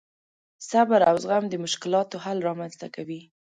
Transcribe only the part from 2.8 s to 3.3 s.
کوي.